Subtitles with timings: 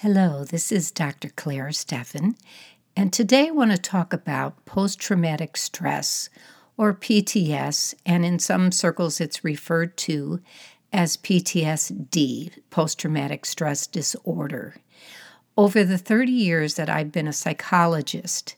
[0.00, 1.30] Hello, this is Dr.
[1.30, 2.34] Clare Steffen,
[2.94, 6.28] and today I want to talk about post traumatic stress,
[6.76, 10.40] or PTS, and in some circles it's referred to
[10.92, 14.74] as PTSD, post traumatic stress disorder.
[15.56, 18.54] Over the 30 years that I've been a psychologist,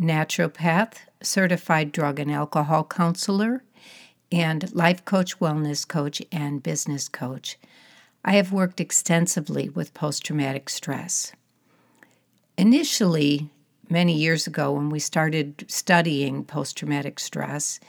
[0.00, 3.62] naturopath, certified drug and alcohol counselor,
[4.32, 7.58] and life coach, wellness coach, and business coach,
[8.24, 11.32] I have worked extensively with post traumatic stress.
[12.58, 13.50] Initially,
[13.88, 17.80] many years ago, when we started studying post traumatic stress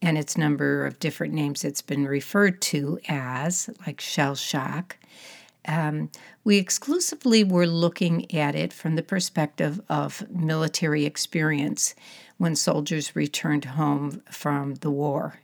[0.00, 4.96] and its number of different names it's been referred to as, like shell shock,
[5.66, 6.10] um,
[6.44, 11.94] we exclusively were looking at it from the perspective of military experience
[12.38, 15.40] when soldiers returned home from the war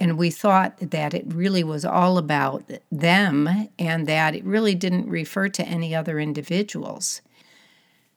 [0.00, 5.10] and we thought that it really was all about them and that it really didn't
[5.10, 7.20] refer to any other individuals.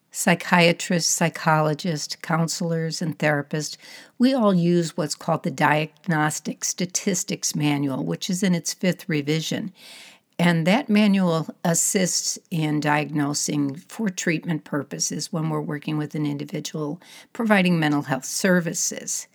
[0.10, 3.76] Psychiatrists, psychologists, counselors, and therapists,
[4.18, 9.74] we all use what's called the Diagnostic Statistics Manual, which is in its fifth revision.
[10.40, 17.02] And that manual assists in diagnosing for treatment purposes when we're working with an individual
[17.34, 19.28] providing mental health services.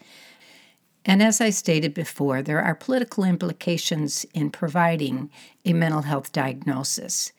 [1.04, 5.30] And as I stated before, there are political implications in providing
[5.64, 7.32] a mental health diagnosis.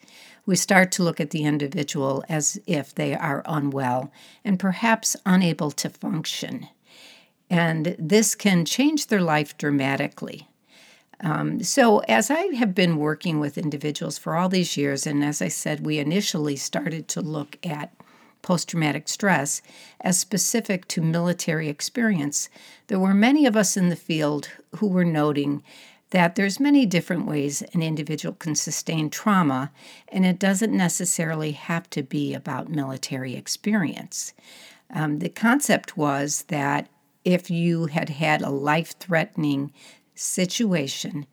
[0.46, 4.12] We start to look at the individual as if they are unwell
[4.44, 6.68] and perhaps unable to function.
[7.50, 10.48] And this can change their life dramatically.
[11.22, 15.42] Um, so, as I have been working with individuals for all these years, and as
[15.42, 17.94] I said, we initially started to look at
[18.42, 19.62] post traumatic stress
[20.02, 22.50] as specific to military experience,
[22.88, 25.64] there were many of us in the field who were noting
[26.12, 29.72] that there's many different ways an individual can sustain trauma
[30.08, 34.34] and it doesn't necessarily have to be about military experience.
[34.92, 36.90] Um, the concept was that
[37.24, 39.72] if you had had a life threatening
[40.16, 41.28] situation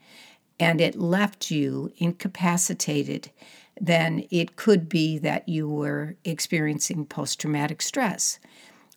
[0.61, 3.31] and it left you incapacitated
[3.81, 8.39] then it could be that you were experiencing post traumatic stress.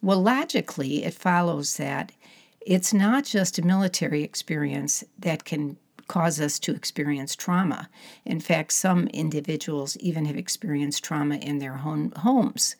[0.01, 2.12] Well, logically, it follows that
[2.62, 7.89] it's not just a military experience that can cause us to experience trauma.
[8.25, 12.75] In fact, some individuals even have experienced trauma in their own homes.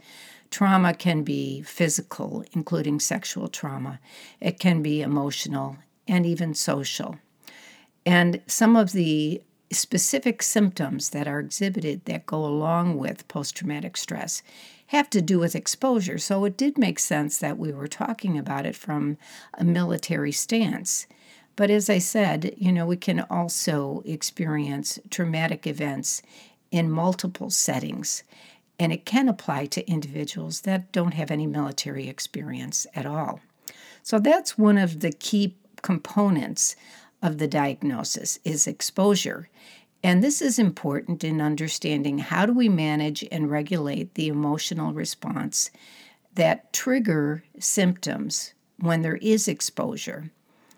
[0.52, 4.00] Trauma can be physical, including sexual trauma,
[4.42, 5.78] it can be emotional,
[6.08, 7.18] and even social.
[8.06, 13.98] And some of the specific symptoms that are exhibited that go along with post traumatic
[13.98, 14.42] stress
[14.88, 16.18] have to do with exposure.
[16.18, 19.18] So it did make sense that we were talking about it from
[19.54, 21.06] a military stance.
[21.56, 26.22] But as I said, you know, we can also experience traumatic events
[26.72, 28.24] in multiple settings.
[28.80, 33.42] And it can apply to individuals that don't have any military experience at all.
[34.02, 36.76] So that's one of the key components
[37.22, 39.50] of the diagnosis is exposure.
[40.04, 45.72] And this is important in understanding how do we manage and regulate the emotional response
[46.36, 50.32] that trigger symptoms when there is exposure.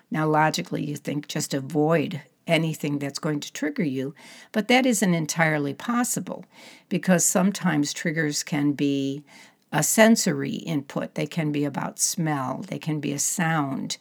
[0.09, 4.15] Now, logically, you think just avoid anything that's going to trigger you,
[4.51, 6.45] but that isn't entirely possible
[6.89, 9.23] because sometimes triggers can be
[9.71, 11.15] a sensory input.
[11.15, 13.97] They can be about smell, they can be a sound,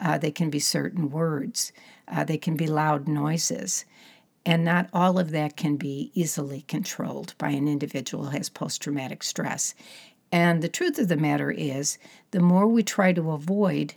[0.00, 1.72] uh, they can be certain words,
[2.08, 3.84] uh, they can be loud noises.
[4.46, 8.80] And not all of that can be easily controlled by an individual who has post
[8.80, 9.74] traumatic stress.
[10.32, 11.98] And the truth of the matter is,
[12.30, 13.94] the more we try to avoid,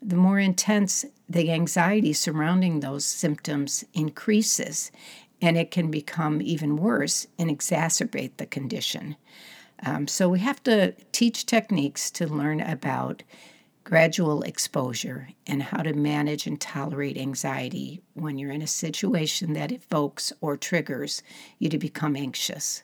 [0.00, 4.90] the more intense the anxiety surrounding those symptoms increases,
[5.40, 9.16] and it can become even worse and exacerbate the condition.
[9.84, 13.24] Um, so, we have to teach techniques to learn about
[13.84, 19.72] gradual exposure and how to manage and tolerate anxiety when you're in a situation that
[19.72, 21.22] evokes or triggers
[21.58, 22.82] you to become anxious.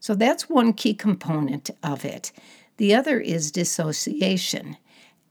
[0.00, 2.32] So that's one key component of it.
[2.76, 4.76] The other is dissociation.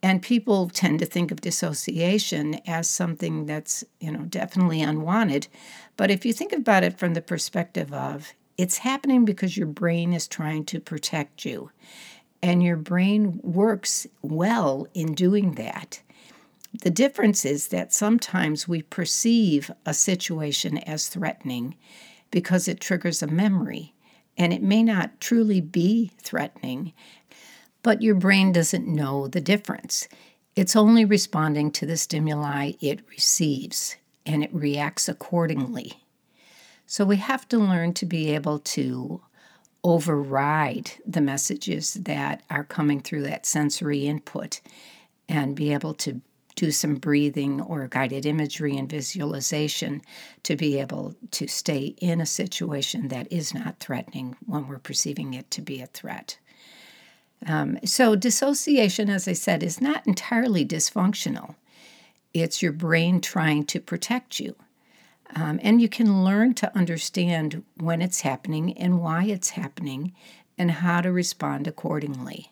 [0.02, 5.48] And people tend to think of dissociation as something that's, you know, definitely unwanted.
[5.96, 10.12] But if you think about it from the perspective of it's happening because your brain
[10.12, 11.72] is trying to protect you
[12.44, 16.02] and your brain works well in doing that.
[16.84, 21.76] The difference is that sometimes we perceive a situation as threatening
[22.32, 23.94] because it triggers a memory,
[24.38, 26.92] and it may not truly be threatening,
[27.82, 30.10] but your brain doesn't know the difference.
[30.56, 33.96] It's only responding to the stimuli it receives,
[34.26, 36.04] and it reacts accordingly.
[36.88, 39.22] So we have to learn to be able to
[39.84, 44.62] override the messages that are coming through that sensory input
[45.28, 46.22] and be able to
[46.56, 50.02] do some breathing or guided imagery and visualization
[50.44, 55.34] to be able to stay in a situation that is not threatening when we're perceiving
[55.34, 56.38] it to be a threat.
[57.46, 61.56] Um, so, dissociation, as I said, is not entirely dysfunctional.
[62.34, 64.56] It's your brain trying to protect you.
[65.36, 70.14] Um, and you can learn to understand when it's happening and why it's happening
[70.58, 72.52] and how to respond accordingly.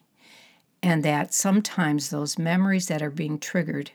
[0.81, 3.91] And that sometimes those memories that are being triggered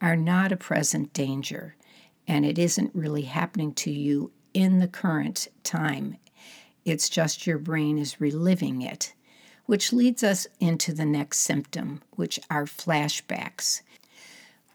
[0.00, 1.76] are not a present danger
[2.26, 6.16] and it isn't really happening to you in the current time.
[6.84, 9.14] It's just your brain is reliving it,
[9.66, 13.82] which leads us into the next symptom, which are flashbacks.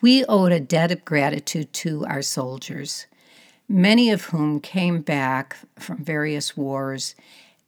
[0.01, 3.07] We owed a debt of gratitude to our soldiers
[3.67, 7.15] many of whom came back from various wars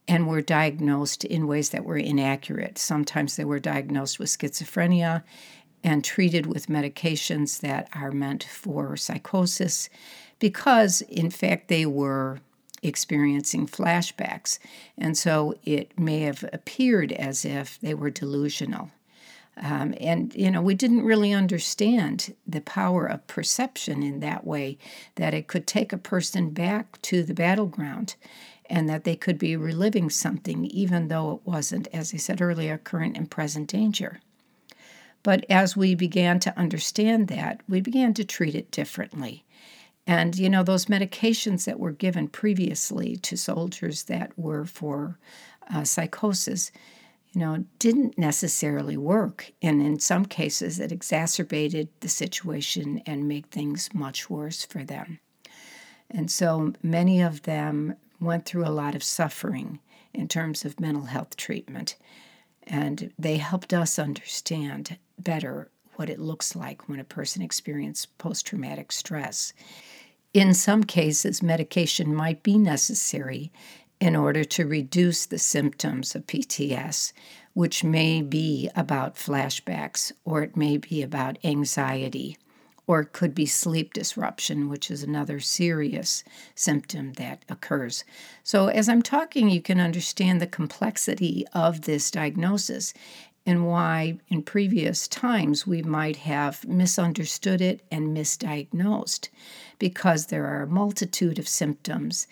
[0.07, 2.77] and were diagnosed in ways that were inaccurate.
[2.77, 5.23] Sometimes they were diagnosed with schizophrenia
[5.83, 9.89] and treated with medications that are meant for psychosis
[10.39, 12.39] because, in fact, they were
[12.83, 14.59] experiencing flashbacks.
[14.97, 18.91] And so it may have appeared as if they were delusional.
[19.61, 24.77] Um, and, you know, we didn't really understand the power of perception in that way,
[25.15, 28.15] that it could take a person back to the battleground
[28.69, 32.77] and that they could be reliving something, even though it wasn't, as I said earlier,
[32.77, 34.19] current and present danger.
[35.23, 39.43] But as we began to understand that, we began to treat it differently.
[40.05, 45.17] And, you know, those medications that were given previously to soldiers that were for
[45.73, 46.71] uh, psychosis,
[47.33, 49.51] you know, didn't necessarily work.
[49.61, 55.19] And in some cases, it exacerbated the situation and made things much worse for them.
[56.09, 59.79] And so many of them went through a lot of suffering
[60.13, 61.95] in terms of mental health treatment.
[62.63, 68.45] And they helped us understand better what it looks like when a person experiences post
[68.45, 69.53] traumatic stress.
[70.33, 73.51] In some cases, medication might be necessary
[73.99, 77.13] in order to reduce the symptoms of PTS,
[77.53, 82.37] which may be about flashbacks or it may be about anxiety
[82.85, 86.23] or it could be sleep disruption, which is another serious
[86.55, 88.05] symptom that occurs.
[88.43, 92.93] So, as I'm talking, you can understand the complexity of this diagnosis
[93.45, 99.29] and why in previous times we might have misunderstood it and misdiagnosed
[99.79, 102.27] because there are a multitude of symptoms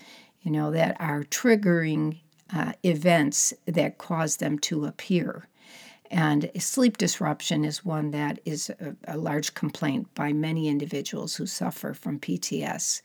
[0.45, 2.19] you know, that are triggering
[2.53, 5.47] uh, events that cause them to appear.
[6.12, 11.47] And sleep disruption is one that is a, a, large complaint by many individuals who
[11.47, 13.01] suffer from PTS.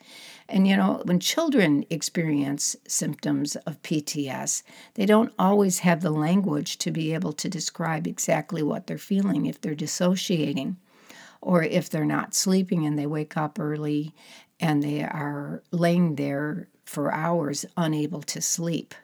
[0.51, 4.63] And you know, when children experience symptoms of PTS,
[4.95, 9.47] they don't always have the language to be able to describe exactly what they're feeling
[9.47, 10.77] if they're dissociating
[11.41, 14.15] or if they're not sleeping and they wake up early
[14.61, 18.97] and they are laying there for hours unable to sleep.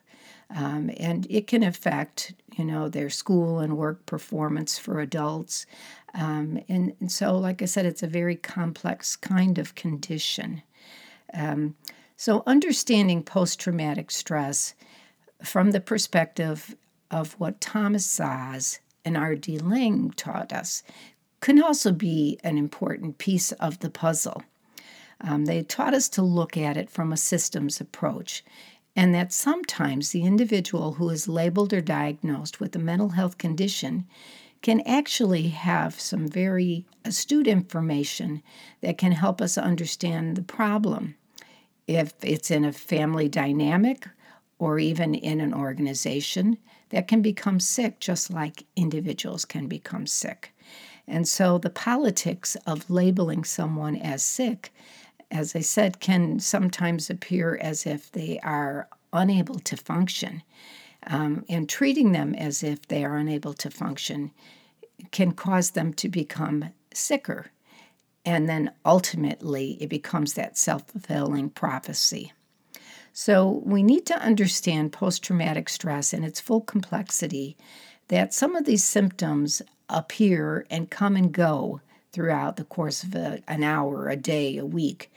[0.50, 5.66] Um, and it can affect, you know, their school and work performance for adults.
[6.12, 10.62] Um, and, and, so, like I said, it's a very complex kind of condition.
[11.32, 11.76] Um,
[12.16, 14.74] so, understanding post traumatic stress
[15.44, 16.74] from the perspective
[17.12, 19.60] of what Thomas Szasz and R.D.
[19.60, 20.82] Laing taught us
[21.40, 24.42] can also be an important piece of the puzzle.
[25.20, 28.44] Um, they taught us to look at it from a systems approach,
[28.94, 34.06] and that sometimes the individual who is labeled or diagnosed with a mental health condition
[34.62, 38.42] can actually have some very astute information
[38.80, 41.14] that can help us understand the problem.
[41.86, 44.08] If it's in a family dynamic
[44.58, 46.58] or even in an organization
[46.88, 50.52] that can become sick, just like individuals can become sick.
[51.06, 54.72] And so the politics of labeling someone as sick
[55.30, 60.42] as I said, can sometimes appear as if they are unable to function.
[61.08, 64.32] Um, and treating them as if they are unable to function
[65.10, 67.46] can cause them to become sicker.
[68.24, 72.32] And then ultimately, it becomes that self fulfilling prophecy.
[73.12, 77.56] So, we need to understand post traumatic stress in its full complexity
[78.08, 81.80] that some of these symptoms appear and come and go
[82.16, 85.12] throughout the course of a, an hour, a day, a week,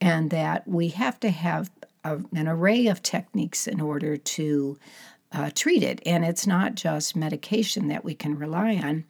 [0.00, 1.70] and that we have to have
[2.02, 4.78] a, an array of techniques in order to
[5.32, 6.00] uh, treat it.
[6.06, 9.04] And it's not just medication that we can rely on,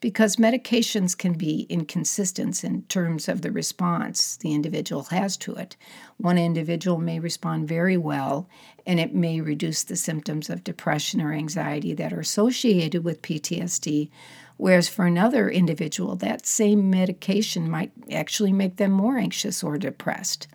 [0.00, 5.74] because medications can be inconsistent in terms of the response the individual has to it.
[6.18, 8.48] One individual may respond very well,
[8.86, 14.10] and it may reduce the symptoms of depression or anxiety that are associated with PTSD,
[14.58, 20.46] whereas for another individual, that same medication might actually make them more anxious or depressed.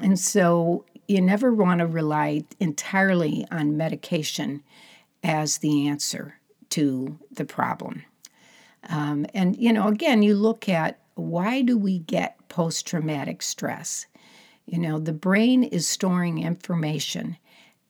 [0.00, 4.62] And so you never want to rely entirely on medication
[5.22, 6.36] as the answer
[6.70, 8.04] to the problem.
[8.88, 14.06] Um, and, you know, again, you look at why do we get post traumatic stress?
[14.66, 17.36] You know, the brain is storing information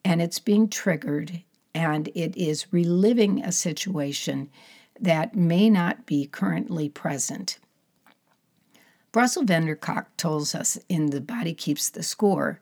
[0.05, 1.43] and it's being triggered
[1.75, 4.51] and it is reliving a situation
[5.01, 7.59] that may not be currently present.
[9.13, 12.61] Bessel van der Kolk tells us in The Body Keeps the Score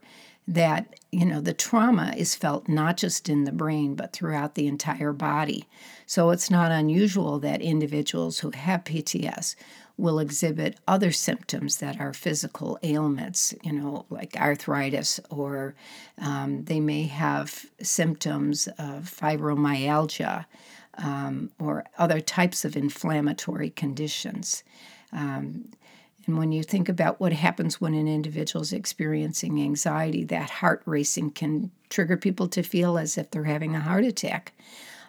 [0.50, 4.66] that you know the trauma is felt not just in the brain but throughout the
[4.66, 5.64] entire body
[6.06, 9.54] so it's not unusual that individuals who have pts
[9.96, 15.74] will exhibit other symptoms that are physical ailments you know like arthritis or
[16.18, 20.46] um, they may have symptoms of fibromyalgia
[21.02, 24.62] um, or other types of inflammatory conditions
[25.12, 25.64] um,
[26.26, 30.82] and when you think about what happens when an individual is experiencing anxiety, that heart
[30.84, 34.52] racing can trigger people to feel as if they're having a heart attack.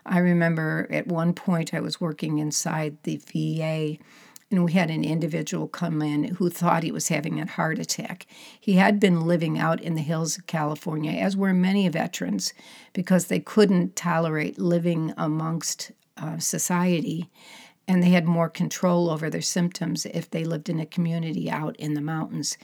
[0.05, 4.03] I remember at one point I was working inside the VA
[4.51, 8.27] and we had an individual come in who thought he was having a heart attack.
[8.59, 12.53] He had been living out in the hills of California, as were many veterans,
[12.93, 17.29] because they couldn't tolerate living amongst uh, society
[17.87, 21.75] and they had more control over their symptoms if they lived in a community out
[21.77, 22.57] in the mountains.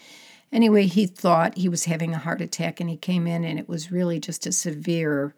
[0.51, 3.67] Anyway, he thought he was having a heart attack and he came in and it
[3.67, 5.33] was really just a severe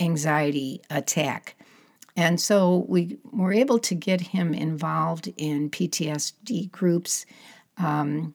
[0.00, 1.56] anxiety attack.
[2.16, 7.26] And so we were able to get him involved in PTSD groups.
[7.76, 8.34] Um,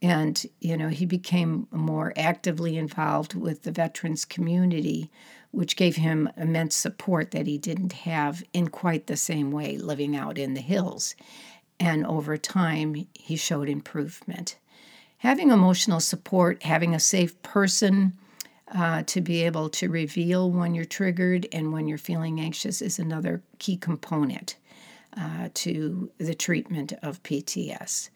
[0.00, 5.10] and, you know, he became more actively involved with the veterans community
[5.56, 10.14] which gave him immense support that he didn't have in quite the same way living
[10.14, 11.14] out in the hills.
[11.80, 14.58] And over time, he showed improvement.
[15.18, 18.12] Having emotional support, having a safe person
[18.74, 22.98] uh, to be able to reveal when you're triggered and when you're feeling anxious is
[22.98, 24.56] another key component
[25.16, 28.10] uh, to the treatment of PTS.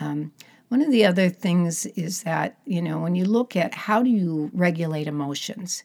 [0.00, 0.32] Um,
[0.68, 4.08] one of the other things is that, you know, when you look at how do
[4.08, 5.84] you regulate emotions,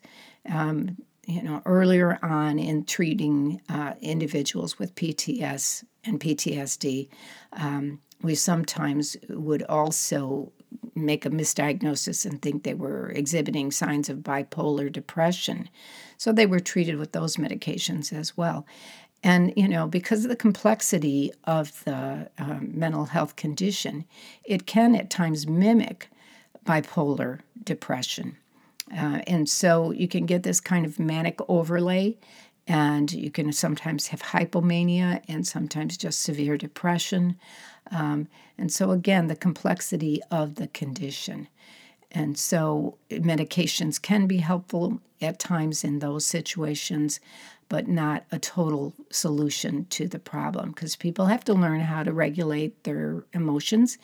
[0.49, 7.09] um, you know, earlier on in treating uh, individuals with PTS and PTSD,
[7.51, 10.53] um, we sometimes would also
[10.95, 15.69] make a misdiagnosis and think they were exhibiting signs of bipolar depression.
[16.17, 18.65] So they were treated with those medications as well.
[19.23, 24.05] And, you know, because of the complexity of the um, mental health condition,
[24.43, 26.09] it can at times mimic
[26.65, 28.37] bipolar depression.
[28.91, 32.15] Uh, and so you can get this kind of manic overlay,
[32.67, 37.37] and you can sometimes have hypomania and sometimes just severe depression.
[37.91, 38.27] Um,
[38.57, 41.47] and so, again, the complexity of the condition.
[42.11, 47.19] And so, medications can be helpful at times in those situations,
[47.69, 52.13] but not a total solution to the problem because people have to learn how to
[52.13, 53.97] regulate their emotions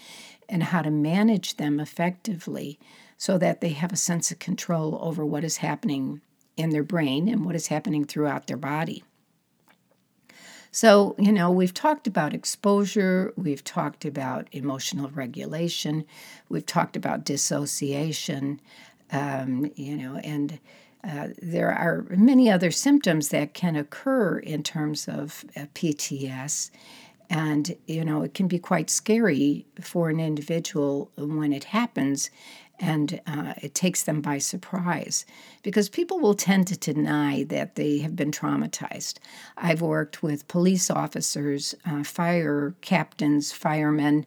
[0.50, 2.80] and how to manage them effectively
[3.18, 6.20] so that they have a sense of control over what is happening
[6.58, 9.04] in their brain and what is happening throughout their body.
[10.76, 16.04] So, you know, we've talked about exposure, we've talked about emotional regulation,
[16.50, 18.60] we've talked about dissociation,
[19.12, 20.58] um, you know, and
[21.04, 26.72] uh, there are many other symptoms that can occur in terms of uh, PTS.
[27.30, 32.32] And, you know, it can be quite scary for an individual when it happens
[32.80, 35.26] and uh, it takes them by surprise
[35.62, 39.20] because people will tend to deny that they have been traumatized.
[39.58, 44.26] I've worked with police officers, uh, fire captains, firemen,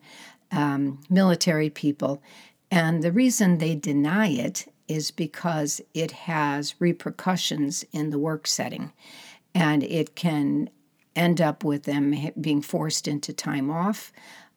[0.52, 2.22] um, military people,
[2.70, 8.92] and the reason they deny it is because it has repercussions in the work setting
[9.54, 10.70] and it can
[11.14, 14.12] end up with them being forced into time off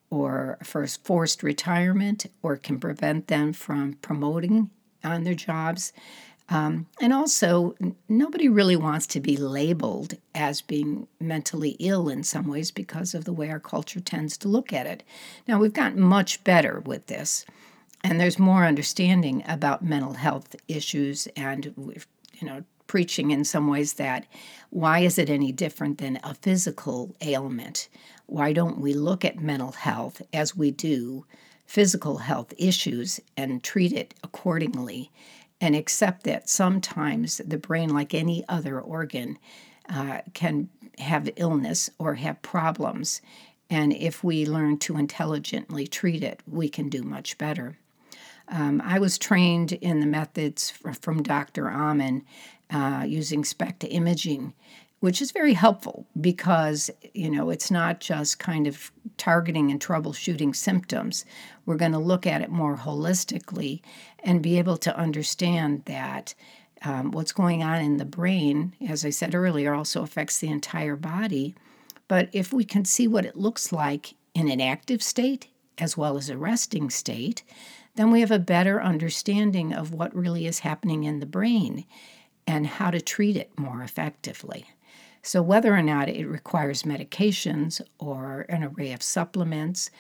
[0.09, 4.69] or first forced retirement or can prevent them from promoting
[5.03, 5.93] on their jobs.
[6.51, 7.75] Um, and also,
[8.07, 13.25] nobody really wants to be labeled as being mentally ill in some ways because of
[13.25, 15.03] the way our culture tends to look at it.
[15.47, 17.45] Now, we've gotten much better with this,
[18.03, 22.07] and there's more understanding about mental health issues, and we've,
[22.39, 24.25] you know, preaching in some ways that
[24.71, 27.87] why is it any different than a physical ailment?
[28.29, 31.25] Why don't we look at mental health as we do
[31.65, 35.11] physical health issues and treat it accordingly
[35.61, 39.37] and accept that sometimes the brain, like any other organ,
[39.89, 40.69] uh, can
[40.99, 43.21] have illness or have problems.
[43.69, 47.77] And if we learn to intelligently treat it, we can do much better.
[48.47, 50.71] Um, I was trained in the methods
[51.01, 51.69] from Dr.
[51.69, 52.25] Amen
[52.71, 54.53] uh, using SPECT imaging,
[54.99, 60.55] which is very helpful because you know it's not just kind of targeting and troubleshooting
[60.55, 61.25] symptoms.
[61.65, 63.81] We're going to look at it more holistically
[64.23, 66.33] and be able to understand that
[66.83, 70.95] um, what's going on in the brain, as I said earlier, also affects the entire
[70.95, 71.55] body.
[72.07, 76.17] But if we can see what it looks like in an active state as well
[76.17, 77.43] as a resting state,
[77.95, 81.85] then we have a better understanding of what really is happening in the brain
[82.47, 84.65] and how to treat it more effectively.
[85.21, 89.91] So, whether or not it requires medications or an array of supplements,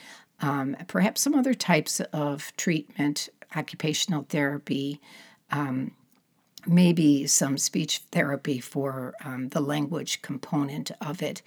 [0.41, 5.01] um, perhaps some other types of treatment, occupational therapy,
[5.51, 5.91] um,
[6.65, 11.41] maybe some speech therapy for um, the language component of it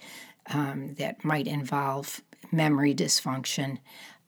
[0.51, 3.79] um, that might involve memory dysfunction,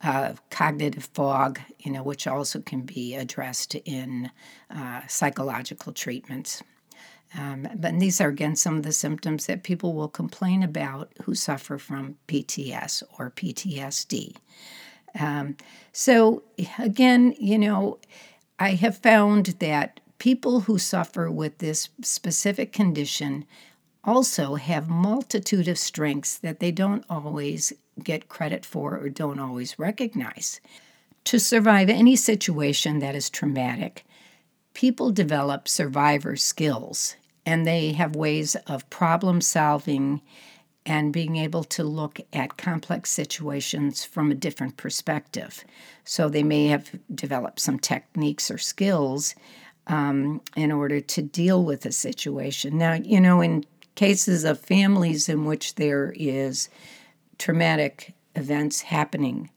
[0.01, 4.31] uh, cognitive fog, you know, which also can be addressed in
[4.69, 6.63] uh, psychological treatments.
[7.37, 11.35] Um, but these are again some of the symptoms that people will complain about who
[11.35, 14.35] suffer from PTS or PTSD.
[15.19, 15.57] Um,
[15.91, 16.43] so
[16.79, 17.99] again, you know,
[18.59, 23.45] I have found that people who suffer with this specific condition
[24.03, 27.73] also have multitude of strengths that they don't always
[28.03, 30.61] get credit for or don't always recognize.
[31.25, 34.05] To survive any situation that is traumatic,
[34.73, 37.15] people develop survivor skills
[37.45, 40.21] and they have ways of problem solving
[40.85, 45.63] and being able to look at complex situations from a different perspective.
[46.03, 49.33] So they may have developed some techniques or skills
[49.87, 52.77] um, in order to deal with a situation.
[52.77, 56.69] Now, you know, in cases of families in which there is
[57.39, 59.49] traumatic events happening,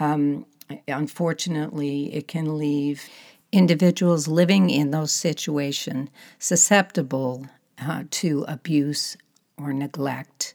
[0.00, 0.46] um,
[0.88, 3.08] unfortunately, it can leave
[3.52, 7.46] individuals living in those situations susceptible
[7.80, 9.16] uh, to abuse
[9.56, 10.54] or neglect.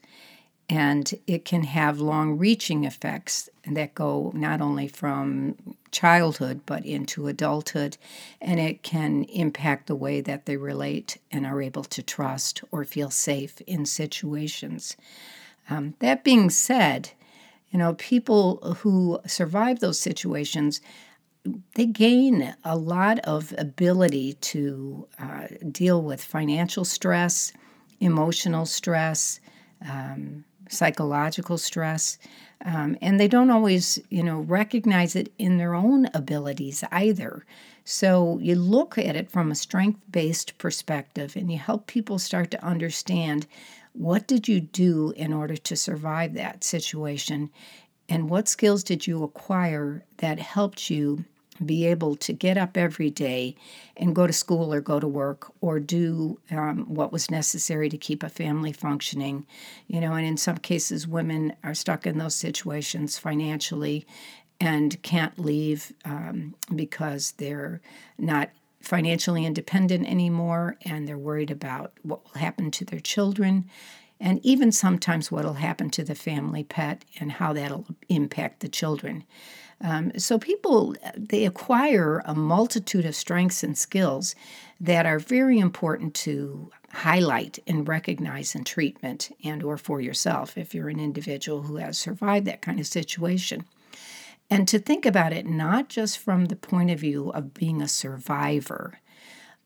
[0.68, 5.56] And it can have long reaching effects that go not only from
[5.90, 7.98] childhood but into adulthood.
[8.40, 12.84] And it can impact the way that they relate and are able to trust or
[12.84, 14.96] feel safe in situations.
[15.68, 17.10] Um, that being said,
[17.70, 20.80] you know, people who survive those situations
[21.74, 27.52] they gain a lot of ability to uh, deal with financial stress,
[28.00, 29.40] emotional stress,
[29.88, 32.18] um, psychological stress,
[32.64, 37.44] um, and they don't always, you know, recognize it in their own abilities either.
[37.84, 42.64] So you look at it from a strength-based perspective, and you help people start to
[42.64, 43.46] understand
[43.94, 47.50] what did you do in order to survive that situation,
[48.08, 51.24] and what skills did you acquire that helped you
[51.62, 53.54] be able to get up every day
[53.96, 57.96] and go to school or go to work or do um, what was necessary to
[57.96, 59.46] keep a family functioning.
[59.86, 64.06] You know, and in some cases, women are stuck in those situations financially
[64.60, 67.80] and can't leave um, because they're
[68.18, 73.68] not financially independent anymore and they're worried about what will happen to their children
[74.22, 78.68] and even sometimes what will happen to the family pet and how that'll impact the
[78.68, 79.24] children.
[79.82, 84.34] Um, so people they acquire a multitude of strengths and skills
[84.80, 90.74] that are very important to highlight and recognize in treatment and or for yourself if
[90.74, 93.64] you're an individual who has survived that kind of situation.
[94.50, 97.88] And to think about it not just from the point of view of being a
[97.88, 99.00] survivor,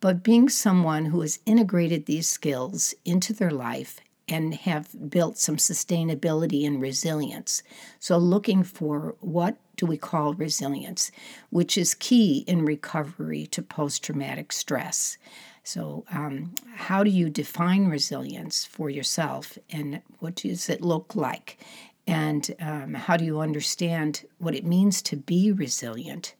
[0.00, 5.56] but being someone who has integrated these skills into their life and have built some
[5.56, 7.62] sustainability and resilience.
[8.00, 11.12] So, looking for what do we call resilience,
[11.50, 15.18] which is key in recovery to post traumatic stress.
[15.62, 21.58] So, um, how do you define resilience for yourself, and what does it look like?
[22.06, 26.34] And um, how do you understand what it means to be resilient?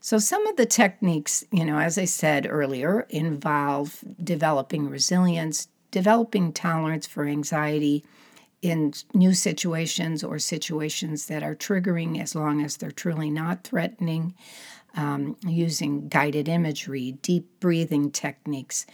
[0.00, 6.52] So, some of the techniques, you know, as I said earlier, involve developing resilience, developing
[6.52, 8.04] tolerance for anxiety
[8.60, 14.34] in new situations or situations that are triggering as long as they're truly not threatening,
[14.96, 18.84] um, using guided imagery, deep breathing techniques,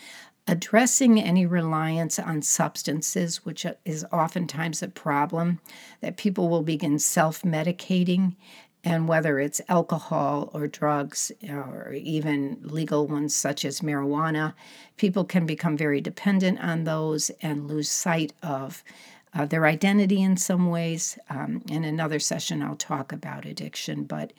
[0.47, 5.61] addressing any reliance on substances, which is oftentimes a problem,
[6.01, 8.37] that people will begin self medicating,
[8.85, 14.55] and whether it's alcohol or drugs or even legal ones such as marijuana,
[14.97, 18.85] people can become very dependent on those and lose sight of
[19.33, 21.19] uh, their identity in some ways.
[21.29, 24.33] Um, in another session, I'll talk about addiction, but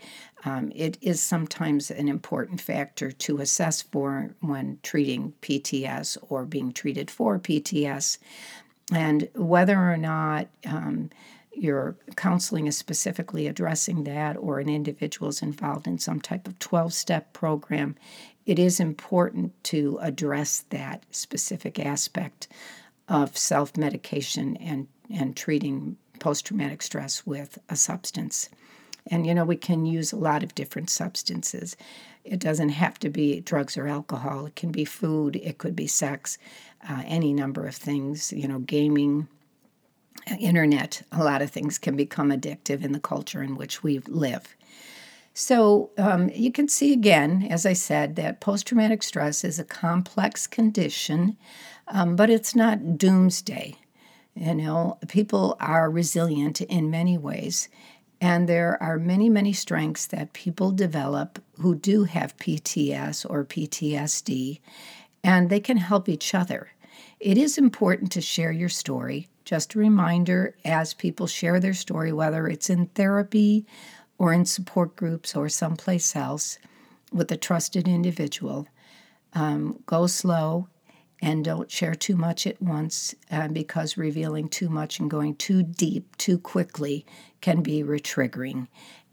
[0.45, 6.71] um, it is sometimes an important factor to assess for when treating PTS or being
[6.71, 8.19] treated for PTS.
[8.93, 11.09] And whether or not um,
[11.55, 16.59] your counseling is specifically addressing that or an individual is involved in some type of
[16.59, 17.95] 12 step program,
[18.45, 22.47] it is important to address that specific aspect
[23.07, 28.49] of self medication and, and treating post traumatic stress with a substance.
[29.07, 31.77] And you know, we can use a lot of different substances.
[32.23, 35.87] It doesn't have to be drugs or alcohol, it can be food, it could be
[35.87, 36.37] sex,
[36.87, 39.27] uh, any number of things, you know, gaming.
[40.39, 44.55] Internet, a lot of things can become addictive in the culture in which we live.
[45.33, 49.65] So, um, you can see again, as I said, that post traumatic stress is a
[49.65, 51.37] complex condition
[51.87, 53.75] um, but it's not doomsday.
[54.35, 57.69] You know, people are resilient in many ways.
[58.19, 64.59] And there are many, many strengths that people develop who do have PTS or PTSD,
[65.23, 66.69] and they can help each other.
[67.19, 69.27] It is important to share your story.
[69.45, 73.65] Just a reminder as people share their story, whether it's in therapy
[74.17, 76.57] or in support groups or someplace else
[77.11, 78.67] with a trusted individual,
[79.33, 80.67] um, go slow
[81.21, 85.63] and don't share too much at once uh, because revealing too much and going too
[85.63, 87.05] deep too quickly
[87.41, 88.67] can be retriggering.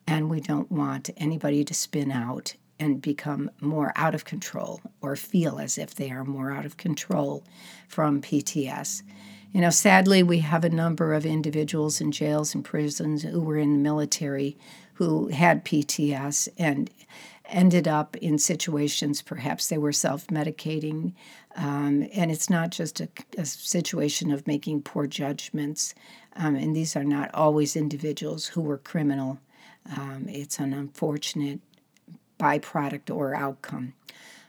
[0.06, 5.14] And we don't want anybody to spin out and become more out of control or
[5.14, 7.44] feel as if they are more out of control
[7.88, 9.02] from PTS.
[9.52, 13.58] You know, sadly, we have a number of individuals in jails and prisons who were
[13.58, 14.56] in the military
[14.94, 16.90] who had PTS and
[17.46, 21.12] ended up in situations perhaps they were self medicating.
[21.54, 25.94] Um, and it's not just a, a, situation of making poor judgments.
[26.34, 29.38] Um, and these are not always individuals who were criminal.
[29.98, 31.60] Um, it's an unfortunate
[32.40, 33.92] byproduct or outcome.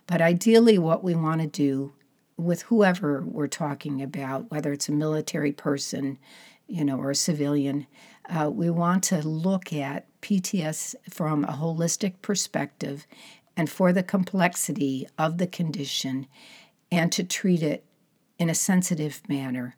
[0.08, 1.92] But ideally, what we want to do
[2.38, 6.18] with whoever we're talking about, whether it's a military person,
[6.68, 7.88] you know, or a civilian,
[8.30, 13.06] uh, we want to look at PTS from a holistic perspective
[13.56, 16.28] and for the complexity of the condition
[16.92, 17.84] and to treat it
[18.40, 19.76] in a sensitive manner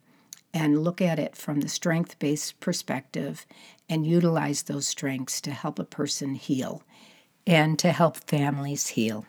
[0.54, 3.46] and look at it from the strength based perspective
[3.88, 6.82] and utilize those strengths to help a person heal
[7.46, 9.26] and to help families heal.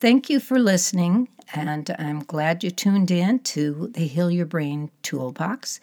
[0.00, 4.90] Thank you for listening, and I'm glad you tuned in to the Heal Your Brain
[5.02, 5.80] Toolbox.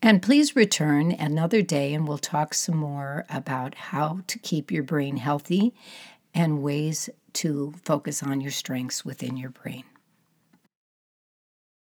[0.00, 4.84] And please return another day and we'll talk some more about how to keep your
[4.84, 5.74] brain healthy
[6.32, 9.84] and ways to focus on your strengths within your brain.